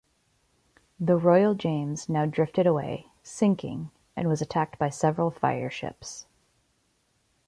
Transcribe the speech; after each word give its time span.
The 0.99 1.15
"Royal 1.15 1.53
James" 1.53 2.09
now 2.09 2.25
drifted 2.25 2.65
away, 2.65 3.11
sinking, 3.21 3.91
and 4.15 4.27
was 4.27 4.41
attacked 4.41 4.79
by 4.79 4.89
several 4.89 5.29
fire 5.29 5.69
ships. 5.69 6.25